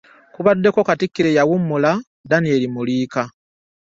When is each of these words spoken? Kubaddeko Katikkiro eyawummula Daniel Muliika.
Kubaddeko 0.33 0.79
Katikkiro 0.87 1.27
eyawummula 1.31 1.91
Daniel 2.29 2.63
Muliika. 2.73 3.21